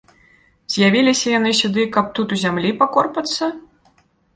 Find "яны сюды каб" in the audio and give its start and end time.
1.37-2.11